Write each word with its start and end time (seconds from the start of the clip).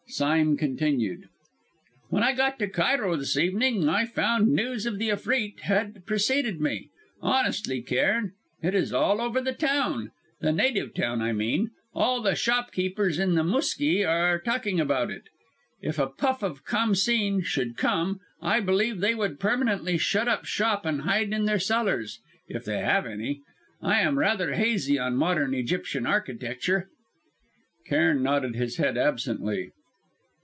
Sime 0.13 0.57
continued: 0.57 1.29
"When 2.09 2.21
I 2.21 2.33
got 2.33 2.59
to 2.59 2.67
Cairo 2.67 3.15
this 3.15 3.37
evening 3.37 3.87
I 3.87 4.05
found 4.05 4.49
news 4.49 4.85
of 4.85 4.97
the 4.97 5.07
Efreet 5.07 5.61
had 5.61 6.05
preceded 6.05 6.59
me. 6.59 6.89
Honestly, 7.21 7.81
Cairn, 7.81 8.33
it 8.61 8.75
is 8.75 8.91
all 8.91 9.21
over 9.21 9.39
the 9.39 9.53
town 9.53 10.11
the 10.41 10.51
native 10.51 10.93
town, 10.93 11.21
I 11.21 11.31
mean. 11.31 11.71
All 11.95 12.21
the 12.21 12.35
shopkeepers 12.35 13.19
in 13.19 13.35
the 13.35 13.41
Mûski 13.43 14.05
are 14.05 14.37
talking 14.37 14.81
about 14.81 15.09
it. 15.11 15.29
If 15.81 15.97
a 15.97 16.07
puff 16.07 16.43
of 16.43 16.65
Khamsîn 16.65 17.45
should 17.45 17.77
come, 17.77 18.19
I 18.41 18.59
believe 18.59 18.99
they 18.99 19.15
would 19.15 19.39
permanently 19.39 19.97
shut 19.97 20.27
up 20.27 20.43
shop 20.43 20.85
and 20.85 21.03
hide 21.03 21.31
in 21.31 21.45
their 21.45 21.57
cellars 21.57 22.19
if 22.49 22.65
they 22.65 22.79
have 22.79 23.05
any! 23.05 23.43
I 23.81 24.01
am 24.01 24.19
rather 24.19 24.55
hazy 24.55 24.99
on 24.99 25.15
modern 25.15 25.53
Egyptian 25.53 26.05
architecture." 26.05 26.89
Cairn 27.87 28.21
nodded 28.21 28.57
his 28.57 28.75
head 28.75 28.97
absently. 28.97 29.71